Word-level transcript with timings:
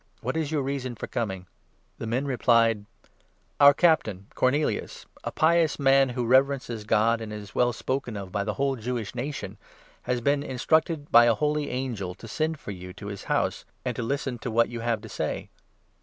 What 0.21 0.35
is 0.35 0.51
your 0.51 0.63
reason 0.63 0.95
for 0.95 1.05
coming?" 1.05 1.45
The 1.99 2.07
men 2.07 2.25
replied: 2.25 2.85
22 3.01 3.09
"Our 3.59 3.73
captain, 3.75 4.27
Cornelius, 4.33 5.05
a 5.23 5.31
pious 5.31 5.77
man 5.77 6.09
who 6.09 6.25
reverences 6.25 6.85
God 6.85 7.21
and 7.21 7.31
is 7.31 7.53
well 7.53 7.71
spoken 7.71 8.17
of 8.17 8.31
by 8.31 8.43
the 8.43 8.55
whole 8.55 8.75
Jewish 8.75 9.13
nation, 9.13 9.59
has 10.09 10.19
been 10.19 10.41
instructed 10.41 11.11
by 11.11 11.25
a 11.25 11.35
holy 11.35 11.69
angel 11.69 12.15
to 12.15 12.27
send 12.27 12.59
for 12.59 12.71
you 12.71 12.93
to 12.93 13.09
his 13.09 13.25
house, 13.25 13.63
and 13.85 13.95
to 13.95 14.01
listen 14.01 14.39
to 14.39 14.49
what 14.49 14.69
you 14.69 14.79
have 14.79 15.01
to 15.01 15.07
say." 15.07 15.49